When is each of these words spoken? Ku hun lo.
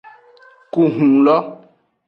Ku 0.71 0.81
hun 0.95 1.13
lo. 1.25 1.37